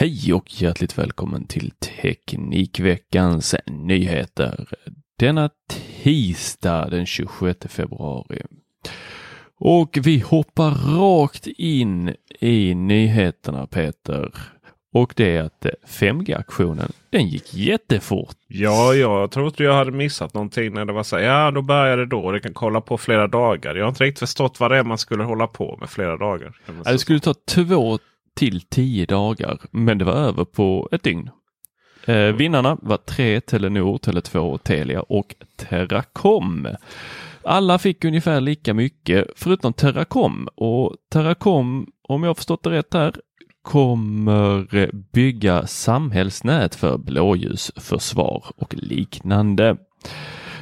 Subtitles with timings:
[0.00, 4.68] Hej och hjärtligt välkommen till Teknikveckans nyheter.
[5.18, 5.50] Denna
[6.02, 8.42] tisdag den 26 februari.
[9.60, 14.34] Och vi hoppar rakt in i nyheterna Peter.
[14.94, 18.36] Och det är att 5G-aktionen, den gick jättefort.
[18.48, 21.24] Ja, jag trodde jag hade missat någonting när det var så här.
[21.24, 22.32] Ja, då började det då.
[22.32, 23.74] Det kan kolla på flera dagar.
[23.74, 26.56] Jag har inte riktigt förstått vad det är man skulle hålla på med flera dagar.
[26.84, 27.98] Ja, det skulle ta två
[28.38, 31.30] till tio dagar, men det var över på ett dygn.
[32.06, 36.68] Eh, vinnarna var tre Telenor, Tele2, Telia och Teracom.
[37.42, 43.14] Alla fick ungefär lika mycket förutom Teracom och Teracom, om jag förstått det rätt här,
[43.62, 49.76] kommer bygga samhällsnät för blåljusförsvar och liknande.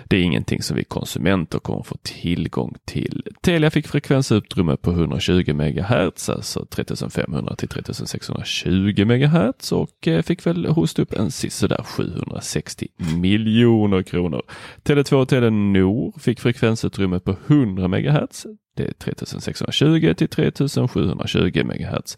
[0.09, 3.23] Det är ingenting som vi konsumenter kommer få tillgång till.
[3.41, 10.67] Telia fick frekvensutrymme på 120 MHz, alltså 3500 till 3620 MHz och eh, fick väl
[10.67, 14.43] hosta upp en sisådär 760 miljoner kronor.
[14.83, 18.47] Tele2 och Telenor fick frekvensutrymme på 100 MHz.
[18.77, 22.17] Det är 3620 till 3720 MHz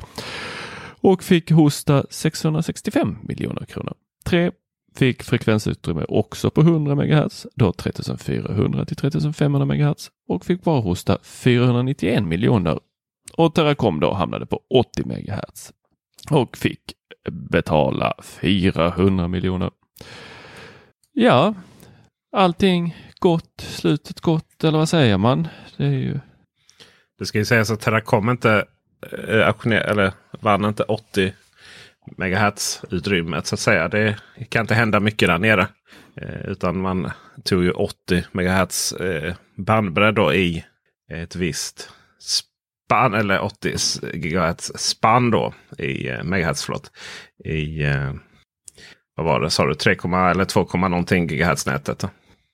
[1.00, 3.94] och fick hosta 665 miljoner kronor.
[4.24, 4.50] 3
[4.94, 11.18] fick frekvensutrymme också på 100 MHz, då 3400 till 3500 MHz och fick bara hosta
[11.22, 12.80] 491 miljoner.
[13.36, 15.72] Och Teracom då hamnade på 80 MHz
[16.30, 16.80] och fick
[17.30, 19.70] betala 400 miljoner.
[21.12, 21.54] Ja,
[22.32, 25.48] allting gott, slutet gott eller vad säger man?
[25.76, 26.20] Det är ju...
[27.18, 28.64] Det ska ju sägas att Teracom inte
[29.28, 31.32] eh, auktioner, eller vann inte 80
[32.16, 33.88] megahertz utrymmet så att säga.
[33.88, 34.16] Det
[34.48, 35.68] kan inte hända mycket där nere.
[36.20, 37.10] Eh, utan man
[37.44, 40.64] tog ju 80 megahertz eh, bandbredd då i
[41.12, 43.14] ett visst spann.
[43.14, 43.76] Eller 80
[44.14, 46.64] gigahertz spann då i eh, megahertz.
[46.64, 46.92] Förlåt,
[47.44, 48.12] I eh,
[49.16, 49.74] vad var det sa du?
[49.74, 49.96] 3,
[50.30, 52.04] eller 2, någonting gigahertz nätet.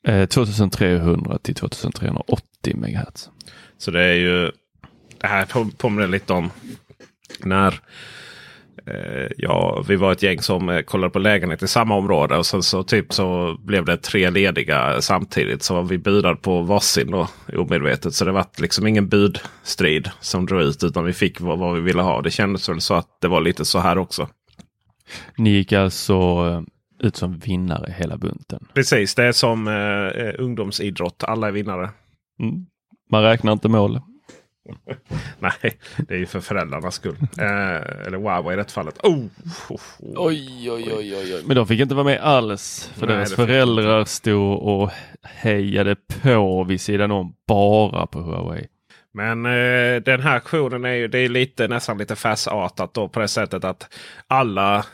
[0.06, 3.30] Eh, 2300 till 2380 megahertz.
[3.78, 4.52] Så det är ju.
[5.20, 6.50] Det här påminner lite om
[7.40, 7.80] när
[9.36, 12.36] ja, vi var ett gäng som eh, kollade på lägenhet i samma område.
[12.36, 15.62] Och sen så, typ så blev det tre lediga samtidigt.
[15.62, 18.14] Så vi budade på varsin då omedvetet.
[18.14, 20.84] Så det var liksom ingen budstrid som drog ut.
[20.84, 22.22] Utan vi fick vad, vad vi ville ha.
[22.22, 24.28] Det kändes väl så att det var lite så här också.
[25.36, 26.62] Ni gick alltså eh,
[27.06, 28.66] ut som vinnare hela bunten?
[28.74, 31.24] Precis, det är som eh, ungdomsidrott.
[31.24, 31.90] Alla är vinnare.
[32.40, 32.66] Mm.
[33.10, 34.00] Man räknar inte mål.
[35.38, 37.16] Nej, det är ju för föräldrarnas skull.
[37.38, 38.98] Eh, eller wow i det fallet.
[39.02, 39.26] Oh, oh,
[39.68, 39.80] oh.
[40.16, 42.90] Oj, oj, oj, oj, Men de fick inte vara med alls.
[42.94, 44.90] För Nej, deras föräldrar stod och
[45.22, 48.66] hejade på vid sidan om bara på Huawei.
[49.12, 53.20] Men eh, den här aktionen är ju det är lite nästan lite farsartat då på
[53.20, 53.94] det sättet att
[54.26, 54.84] alla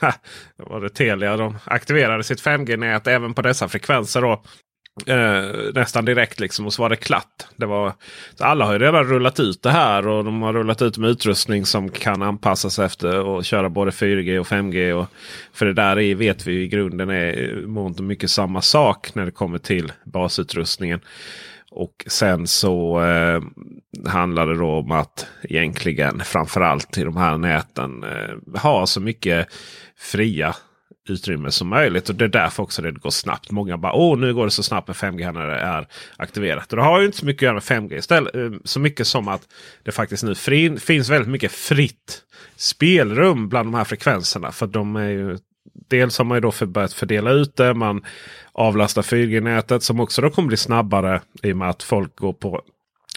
[0.56, 4.20] var det Telia, de aktiverade sitt 5G-nät även på dessa frekvenser.
[4.20, 4.42] Då.
[5.06, 7.46] Eh, nästan direkt liksom och så var det klart.
[7.56, 7.92] Det var,
[8.34, 11.10] så alla har ju redan rullat ut det här och de har rullat ut med
[11.10, 14.92] utrustning som kan anpassas efter och köra både 4G och 5G.
[14.92, 15.06] Och,
[15.52, 19.24] för det där är, vet vi i grunden är mångt och mycket samma sak när
[19.24, 21.00] det kommer till basutrustningen.
[21.70, 23.42] Och sen så eh,
[24.06, 29.48] handlar det då om att egentligen framförallt i de här näten eh, ha så mycket
[29.96, 30.54] fria
[31.06, 32.08] utrymme som möjligt.
[32.08, 33.50] Och det är därför också det går snabbt.
[33.50, 35.86] Många bara åh nu går det så snabbt med 5G när det är
[36.16, 36.72] aktiverat.
[36.72, 38.34] Och det har ju inte så mycket att göra med 5G istället.
[38.34, 39.42] Eh, så mycket som att
[39.82, 42.22] det faktiskt nu fri, finns väldigt mycket fritt
[42.56, 44.52] spelrum bland de här frekvenserna.
[44.52, 45.38] För de är ju
[45.88, 47.74] Dels har man ju då för börjat fördela ut det.
[47.74, 48.04] Man
[48.52, 52.62] avlastar 4G-nätet som också då kommer bli snabbare i och med att folk går på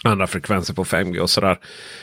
[0.04, 1.58] andra frekvenser på 5G och sådär.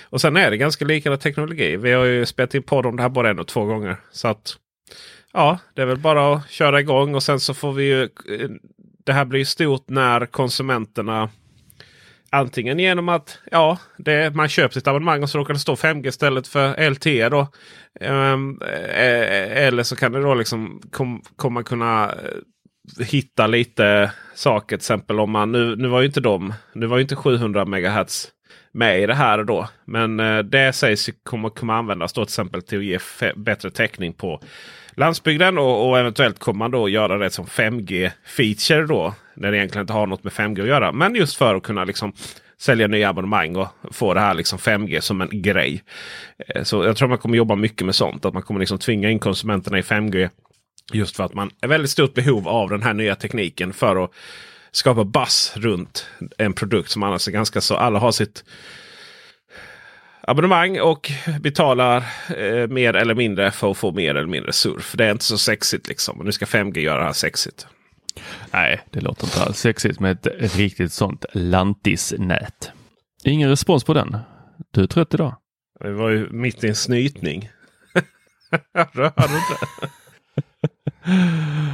[0.09, 1.77] Och sen är det ganska liknande teknologi.
[1.77, 3.97] Vi har ju spelat in podd om det här både en och två gånger.
[4.11, 4.57] Så att
[5.37, 8.03] ja, det är väl bara att köra igång och sen så får vi ju.
[8.03, 8.49] Eh,
[9.05, 11.29] det här blir stort när konsumenterna
[12.29, 16.07] Antingen genom att ja, det, man köper sitt abonnemang och så råkar det stå 5G
[16.07, 17.29] istället för LTE.
[17.29, 17.47] Då.
[18.01, 24.67] Um, eller så kan det då liksom kom, komma kunna eh, hitta lite saker.
[24.67, 27.65] Till exempel om man nu, nu var ju inte de, nu var ju inte 700
[27.65, 28.27] MHz
[28.71, 29.69] med i det här då.
[29.85, 30.17] Men
[30.49, 32.99] det sägs kommer, komma användas då till exempel till att ge
[33.35, 34.41] bättre täckning på
[34.97, 35.57] landsbygden.
[35.57, 39.13] Och, och, eventuellt kommer man då göra det som 5G-feature då.
[39.33, 40.91] När det egentligen inte har något med 5G att göra.
[40.91, 42.13] Men just för att kunna liksom
[42.59, 45.83] sälja nya abonnemang och få det här liksom 5G som en grej.
[46.47, 48.25] Eh, så jag tror man kommer jobba mycket med sånt.
[48.25, 50.29] Att man kommer liksom tvinga in konsumenterna i 5G.
[50.93, 54.11] Just för att man är väldigt stort behov av den här nya tekniken för att
[54.71, 56.07] skapa buzz runt
[56.37, 57.75] en produkt som annars är ganska så.
[57.75, 58.43] Alla har sitt
[60.27, 61.97] abonnemang och betalar
[62.37, 64.95] eh, mer eller mindre för att få mer eller mindre surf.
[64.97, 66.21] Det är inte så sexigt liksom.
[66.23, 67.67] Nu ska 5G göra det här sexigt.
[68.51, 72.71] Nej, det låter inte alls sexigt med ett riktigt sånt lantisnät.
[73.23, 74.17] Ingen respons på den.
[74.71, 75.35] Du är trött idag.
[75.79, 77.49] Det var ju mitt i en snytning.
[78.73, 79.91] Hörde du inte?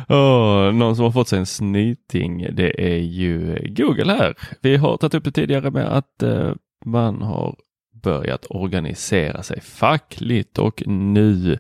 [0.14, 4.36] oh, någon som har fått sig en snyting, det är ju Google här.
[4.62, 6.54] Vi har tagit upp det tidigare med att uh,
[6.86, 7.56] man har
[8.04, 11.60] börjat organisera sig fackligt och nu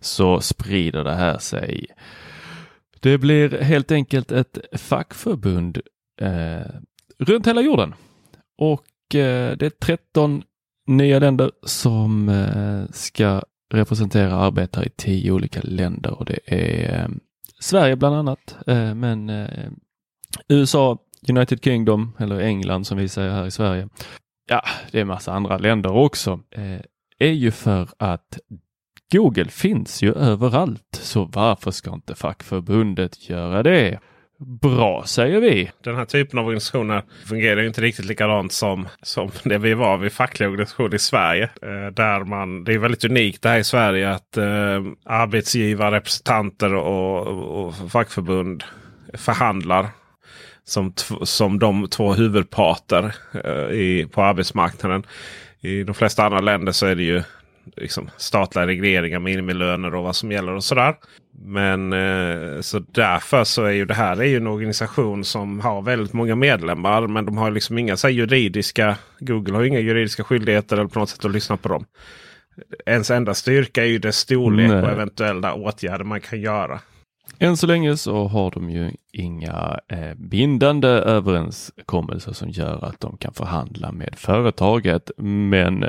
[0.00, 1.86] så sprider det här sig.
[3.00, 5.80] Det blir helt enkelt ett fackförbund
[6.20, 6.70] eh,
[7.18, 7.94] runt hela jorden.
[8.58, 10.42] Och eh, det är 13
[10.86, 13.42] nya länder som eh, ska
[13.72, 16.18] representera arbetare i tio olika länder.
[16.18, 17.08] Och det är eh,
[17.60, 19.70] Sverige bland annat, eh, men eh,
[20.48, 20.98] USA,
[21.28, 23.88] United Kingdom eller England som vi säger här i Sverige,
[24.46, 26.80] ja, det är massa andra länder också, eh,
[27.18, 28.38] är ju för att
[29.12, 33.98] Google finns ju överallt, så varför ska inte fackförbundet göra det?
[34.60, 35.70] Bra säger vi!
[35.84, 40.12] Den här typen av organisationer fungerar inte riktigt likadant som, som det vi var vid
[40.12, 41.44] fackliga organisationer i Sverige.
[41.44, 46.74] Eh, där man, det är väldigt unikt det här i Sverige att eh, arbetsgivare, representanter
[46.74, 48.64] och, och fackförbund
[49.14, 49.88] förhandlar
[50.64, 53.14] som, som de två huvudparter
[53.44, 55.06] eh, i, på arbetsmarknaden.
[55.60, 57.22] I de flesta andra länder så är det ju
[57.76, 60.94] liksom, statliga regleringar, minimilöner och vad som gäller och sådär.
[61.44, 65.82] Men eh, så därför så är ju det här är ju en organisation som har
[65.82, 67.06] väldigt många medlemmar.
[67.06, 68.96] Men de har liksom inga så juridiska.
[69.18, 71.84] Google har inga juridiska skyldigheter eller på något sätt att lyssna på dem.
[72.86, 74.82] Ens enda styrka är ju dess storlek Nej.
[74.82, 76.80] och eventuella åtgärder man kan göra.
[77.38, 83.16] Än så länge så har de ju inga eh, bindande överenskommelser som gör att de
[83.16, 85.10] kan förhandla med företaget.
[85.16, 85.88] Men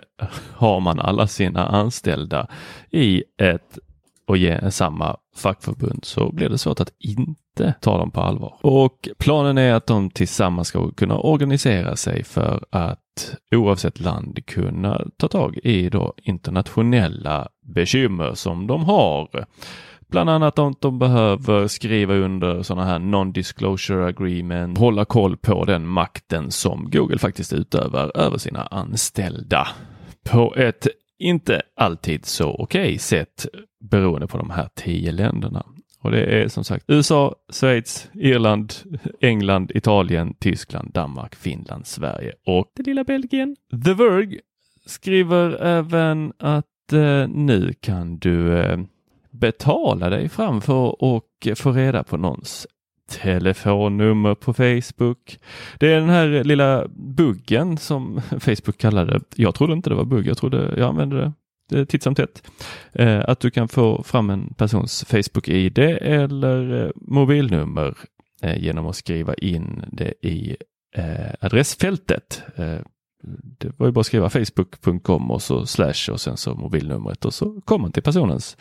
[0.53, 2.47] har man alla sina anställda
[2.91, 3.79] i ett
[4.27, 8.57] och ge samma fackförbund så blir det svårt att inte ta dem på allvar.
[8.61, 15.01] Och planen är att de tillsammans ska kunna organisera sig för att oavsett land kunna
[15.17, 19.45] ta tag i då internationella bekymmer som de har.
[20.07, 25.87] Bland annat att de behöver skriva under sådana här non-disclosure agreement, hålla koll på den
[25.87, 29.67] makten som Google faktiskt utövar över sina anställda
[30.29, 30.87] på ett
[31.19, 33.45] inte alltid så okej okay sätt
[33.89, 35.65] beroende på de här tio länderna.
[36.01, 38.73] Och det är som sagt USA, Schweiz, Irland,
[39.21, 43.55] England, Italien, Tyskland, Danmark, Finland, Sverige och det lilla Belgien.
[43.85, 44.39] The Verge
[44.85, 48.79] skriver även att eh, nu kan du eh,
[49.39, 52.67] betala dig framför och få reda på någons
[53.09, 55.39] telefonnummer på Facebook.
[55.79, 59.21] Det är den här lilla buggen som Facebook kallade det.
[59.35, 61.33] Jag trodde inte det var bugg, jag trodde jag använde
[61.69, 62.51] det titt som tätt.
[62.93, 67.97] Eh, att du kan få fram en persons Facebook-id eller eh, mobilnummer
[68.41, 70.57] eh, genom att skriva in det i
[71.39, 72.43] adressfältet.
[73.57, 77.33] Det var ju bara att skriva facebook.com och så slash och sen så mobilnumret och
[77.33, 78.57] så kom man till personens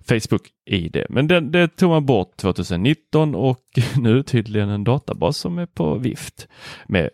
[0.00, 1.04] Facebook-ID.
[1.08, 3.64] Men det, det tog man bort 2019 och
[3.96, 6.48] nu är tydligen en databas som är på vift
[6.86, 7.10] med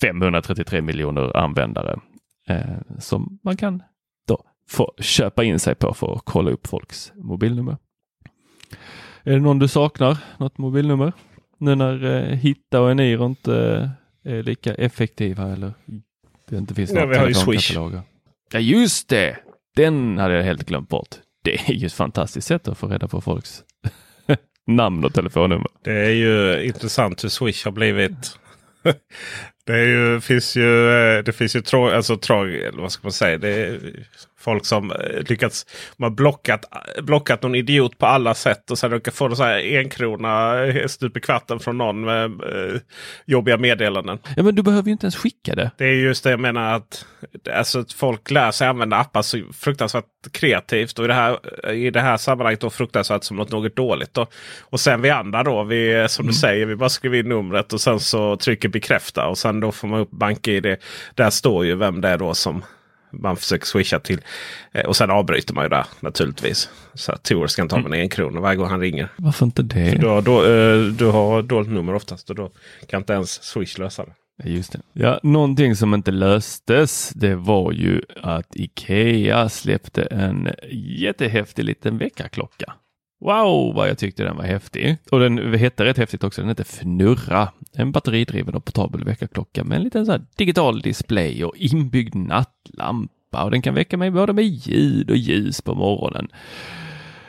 [0.00, 2.00] 533 miljoner användare
[2.48, 3.82] eh, som man kan
[4.28, 7.76] då få köpa in sig på för att kolla upp folks mobilnummer.
[9.22, 10.18] Är det någon du saknar?
[10.38, 11.12] Något mobilnummer?
[11.58, 13.56] Nu när eh, Hitta och Eniro inte
[14.24, 15.72] eh, är lika effektiva eller
[16.50, 16.94] det inte finns vi
[17.34, 17.68] Swish.
[17.68, 18.02] telefonkataloger.
[18.52, 19.36] Ja just det!
[19.76, 21.08] Den hade jag helt glömt bort.
[21.44, 23.62] Det är ju ett fantastiskt sätt att få reda på folks
[24.66, 25.68] namn och telefonnummer.
[25.84, 28.38] Det är ju intressant hur Swish har blivit.
[29.66, 32.36] Det ju, finns ju, eh, det finns ju tra, alltså, tra,
[32.72, 33.38] vad ska man säga.
[33.38, 33.80] Det är
[34.46, 34.96] folk som eh,
[35.28, 35.66] lyckats.
[35.96, 36.64] Man blockat,
[37.02, 38.70] blockat någon idiot på alla sätt.
[38.70, 42.00] Och sen råkar få en så här en krona eh, stup i kvarten från någon
[42.00, 42.80] med eh,
[43.24, 44.18] jobbiga meddelanden.
[44.36, 45.70] Ja men du behöver ju inte ens skicka det.
[45.78, 47.06] Det är just det jag menar att
[47.52, 50.98] alltså, att folk lär sig använda appar så fruktansvärt kreativt.
[50.98, 54.14] Och i det här, i det här sammanhanget då fruktansvärt som något, något dåligt.
[54.14, 54.26] Då.
[54.60, 57.80] Och sen vi andra då, vi, som du säger, vi bara skriver in numret och
[57.80, 59.26] sen så trycker bekräfta.
[59.26, 60.76] Och sen då får man upp BankID.
[61.14, 62.64] Där står ju vem det är då som
[63.10, 64.20] man försöker swisha till.
[64.72, 66.70] Eh, Och sen avbryter man ju där naturligtvis.
[66.94, 69.08] Så att Tor ska inte ha med en krona varje gång han ringer.
[69.16, 69.90] Varför inte det?
[70.00, 72.50] Du har, då, eh, du har dåligt nummer oftast och då
[72.88, 74.12] kan inte ens Swish lösa det.
[74.44, 74.80] Just det.
[74.92, 82.72] Ja, någonting som inte löstes, det var ju att Ikea släppte en jättehäftig liten väckarklocka.
[83.26, 84.96] Wow, vad jag tyckte den var häftig.
[85.10, 86.40] Och den hette rätt häftigt också.
[86.40, 87.48] Den hette Fnurra.
[87.72, 93.44] En batteridriven och portabel väckarklocka med en liten så här digital display och inbyggd nattlampa.
[93.44, 96.28] Och den kan väcka mig både med ljud och ljus på morgonen.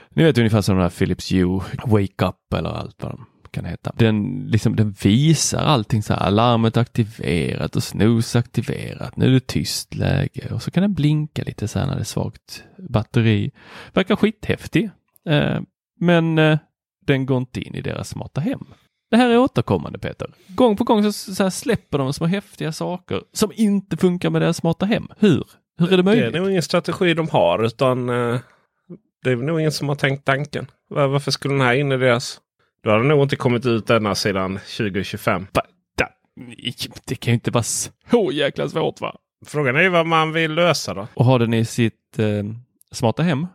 [0.10, 3.66] Ni vet ungefär som den här Philips Hue Wake Up eller allt vad de kan
[3.66, 3.94] heta.
[3.98, 9.18] Den, liksom, den visar allting så här, alarmet aktiverat och snooze aktiverat.
[9.18, 12.02] Nu är det tyst läge och så kan den blinka lite så här när det
[12.02, 13.52] är svagt batteri.
[13.94, 14.90] Verkar skithäftig.
[15.30, 15.60] Eh,
[16.00, 16.58] men eh,
[17.06, 18.64] den går inte in i deras smarta hem.
[19.12, 20.30] Det här är återkommande Peter.
[20.48, 24.58] Gång på gång så, så släpper de små häftiga saker som inte funkar med deras
[24.58, 25.08] smarta hem.
[25.20, 25.44] Hur?
[25.80, 26.36] Hur är det Det möjligt?
[26.36, 28.40] är nog ingen strategi de har utan eh,
[29.24, 30.68] det är nog ingen som har tänkt tanken.
[30.90, 32.40] Var, varför skulle den här in i deras?
[32.84, 35.48] Då har den nog inte kommit ut denna sedan 2025.
[35.54, 35.62] Va?
[35.98, 36.10] Da-
[37.06, 39.16] Det kan ju inte vara så jäkla svårt va?
[39.46, 41.08] Frågan är ju vad man vill lösa då.
[41.14, 42.26] Och har den i sitt eh,
[42.92, 43.48] smarta hem.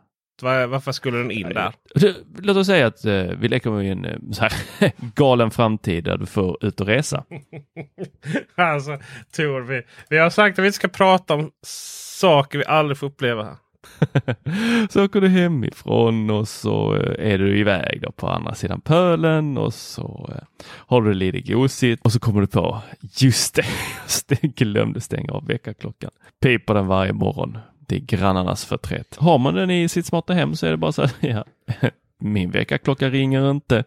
[0.42, 1.72] Var, varför skulle den in där?
[1.94, 4.52] Det- Låt oss säga att eh, vi leker med en eh, så här,
[5.14, 7.24] galen framtid där du får ut och resa.
[8.54, 8.98] alltså,
[9.36, 11.50] Tor, vi, vi har sagt att vi ska prata om
[12.20, 13.56] saker vi aldrig får uppleva här.
[14.90, 19.74] så åker du hemifrån och så eh, är du iväg på andra sidan pölen och
[19.74, 22.82] så eh, har du lite gosigt och så kommer du på,
[23.20, 23.64] just det,
[24.28, 26.10] det, glömde stänga av väckarklockan.
[26.42, 27.58] Piper den varje morgon.
[27.92, 29.16] Det är grannarnas förtret.
[29.16, 31.44] Har man den i sitt smarta hem så är det bara så här, ja,
[32.20, 33.84] min väckarklocka ringer inte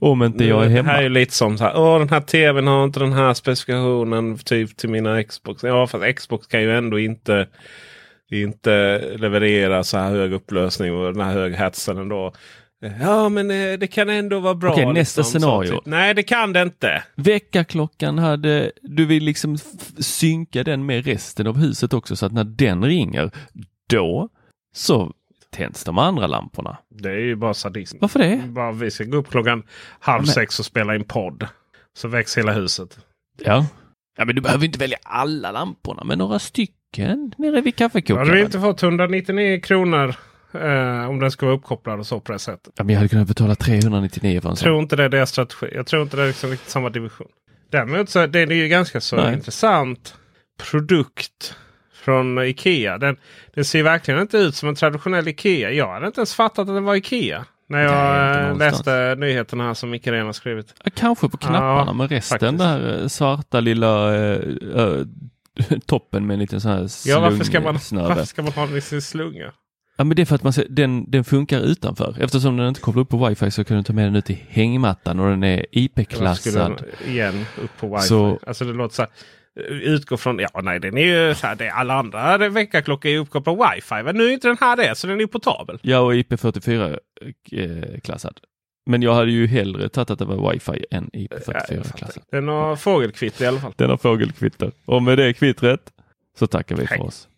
[0.00, 0.88] om inte jag är Det hemma.
[0.90, 1.76] här är ju lite som så här.
[1.76, 5.62] Åh, den här tvn har inte den här specifikationen typ till mina Xbox.
[5.62, 7.46] Ja, fast Xbox kan ju ändå inte,
[8.30, 12.32] inte leverera så här hög upplösning och den här hög hetsen ändå.
[13.00, 14.72] Ja, men eh, det kan ändå vara bra.
[14.72, 15.70] Okej, nästa liksom, scenario.
[15.70, 15.86] Typ.
[15.86, 17.02] Nej, det kan det inte.
[17.14, 19.58] Väckarklockan hade, du vill liksom
[19.98, 23.30] synka den med resten av huset också så att när den ringer,
[23.90, 24.28] då
[24.74, 25.12] så
[25.50, 26.78] tänds de andra lamporna.
[26.90, 27.98] Det är ju bara sadism.
[28.00, 28.42] Varför det?
[28.46, 29.62] Bara vi ska gå upp klockan
[30.00, 31.46] halv men- sex och spela in podd.
[31.98, 32.98] Så väcks hela huset.
[33.44, 33.66] Ja.
[34.18, 37.72] Ja, men du behöver inte välja alla lamporna, men några stycken nere vid Har du
[37.72, 38.38] kaffekokaren.
[38.44, 40.14] inte fått 199 kronor
[40.54, 42.72] eh, om den ska vara uppkopplad och så på det sättet?
[42.76, 44.64] Ja, men jag hade kunnat betala 399 för en Jag sån.
[44.66, 45.66] tror inte det är deras strategi.
[45.74, 47.28] Jag tror inte det är liksom riktigt samma division.
[47.70, 49.34] Däremot så är det ju ganska så Nej.
[49.34, 50.14] intressant
[50.70, 51.54] produkt
[51.94, 52.98] från Ikea.
[52.98, 53.16] Den,
[53.54, 55.70] den ser verkligen inte ut som en traditionell Ikea.
[55.70, 57.44] Jag hade inte ens fattat att den var Ikea.
[57.70, 60.74] När jag Nej, eh, läste nyheterna här som Micke Ren har skrivit.
[60.84, 62.58] Ja, Kanske på knapparna, Ja, men resten faktiskt.
[62.58, 64.40] där eh, svarta lilla eh,
[64.76, 65.02] eh,
[65.86, 68.08] toppen med en liten sån här Ja, varför ska, man, slungsnöre.
[68.08, 69.52] varför ska man ha den i sin slunga?
[70.00, 72.16] Ja, men det är för att man ser, den, den funkar utanför.
[72.20, 74.44] Eftersom den inte kopplar upp på wifi så kan du ta med den ut i
[74.48, 76.82] hängmattan och den är IP-klassad.
[77.06, 78.06] igen upp på wifi?
[78.08, 79.10] Så- Alltså det låter så här.
[79.70, 83.18] Utgå från, ja nej den är ju så här, det är alla andra väckarklockor är
[83.18, 84.02] uppkopplade på wifi.
[84.04, 85.78] Men nu är inte den här det, så den är ju portabel.
[85.82, 88.38] Ja, och IP44-klassad.
[88.90, 91.98] Men jag hade ju hellre tagit att det var wifi än Ja, jag IP44-klassad.
[91.98, 92.22] fattar.
[92.30, 93.72] Den har fågelkvitt i alla fall.
[93.76, 94.72] Den har fågelkvitter.
[94.84, 95.80] Och med det kvittret
[96.38, 97.04] så tackar vi för Hej.
[97.04, 97.28] oss.